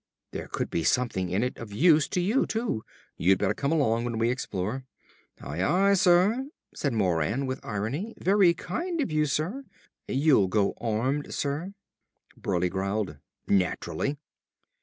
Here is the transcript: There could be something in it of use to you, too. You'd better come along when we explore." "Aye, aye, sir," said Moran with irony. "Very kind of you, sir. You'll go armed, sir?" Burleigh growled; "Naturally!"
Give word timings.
There 0.31 0.47
could 0.47 0.71
be 0.71 0.83
something 0.83 1.29
in 1.29 1.43
it 1.43 1.59
of 1.59 1.71
use 1.71 2.07
to 2.07 2.21
you, 2.21 2.47
too. 2.47 2.83
You'd 3.17 3.37
better 3.37 3.53
come 3.53 3.71
along 3.71 4.03
when 4.03 4.17
we 4.17 4.31
explore." 4.31 4.83
"Aye, 5.39 5.61
aye, 5.63 5.93
sir," 5.93 6.49
said 6.73 6.93
Moran 6.93 7.45
with 7.45 7.63
irony. 7.63 8.15
"Very 8.19 8.55
kind 8.55 8.99
of 8.99 9.11
you, 9.11 9.27
sir. 9.27 9.63
You'll 10.07 10.47
go 10.47 10.73
armed, 10.81 11.31
sir?" 11.31 11.75
Burleigh 12.35 12.67
growled; 12.71 13.19
"Naturally!" 13.47 14.17